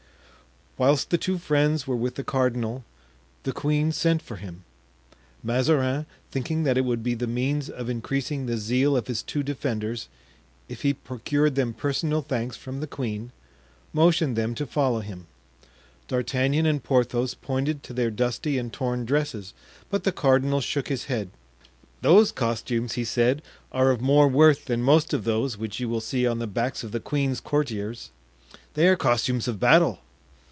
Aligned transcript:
Whilst 0.77 1.09
the 1.11 1.17
two 1.19 1.37
friends 1.37 1.85
were 1.85 1.97
with 1.97 2.15
the 2.15 2.23
cardinal, 2.23 2.83
the 3.43 3.51
queen 3.51 3.91
sent 3.91 4.19
for 4.21 4.37
him. 4.37 4.63
Mazarin, 5.43 6.07
thinking 6.31 6.63
that 6.63 6.77
it 6.77 6.85
would 6.85 7.03
be 7.03 7.13
the 7.13 7.27
means 7.27 7.69
of 7.69 7.87
increasing 7.89 8.45
the 8.45 8.57
zeal 8.57 8.95
of 8.97 9.05
his 9.07 9.21
two 9.21 9.43
defenders 9.43 10.07
if 10.69 10.81
he 10.83 10.93
procured 10.93 11.53
them 11.55 11.73
personal 11.75 12.21
thanks 12.23 12.55
from 12.57 12.79
the 12.79 12.87
queen, 12.87 13.31
motioned 13.93 14.35
them 14.37 14.55
to 14.55 14.65
follow 14.65 15.01
him. 15.01 15.27
D'Artagnan 16.07 16.65
and 16.65 16.81
Porthos 16.83 17.35
pointed 17.35 17.83
to 17.83 17.93
their 17.93 18.09
dusty 18.09 18.57
and 18.57 18.71
torn 18.73 19.05
dresses, 19.05 19.53
but 19.91 20.03
the 20.05 20.13
cardinal 20.13 20.61
shook 20.61 20.87
his 20.87 21.03
head. 21.03 21.29
"Those 22.01 22.31
costumes," 22.31 22.93
he 22.93 23.03
said, 23.03 23.41
"are 23.73 23.91
of 23.91 24.01
more 24.01 24.27
worth 24.29 24.65
than 24.65 24.81
most 24.81 25.13
of 25.13 25.25
those 25.25 25.57
which 25.59 25.79
you 25.81 25.87
will 25.89 26.01
see 26.01 26.25
on 26.25 26.39
the 26.39 26.47
backs 26.47 26.81
of 26.83 26.91
the 26.91 27.01
queen's 27.01 27.39
courtiers; 27.41 28.09
they 28.73 28.87
are 28.87 28.95
costumes 28.95 29.47
of 29.49 29.59
battle." 29.59 29.99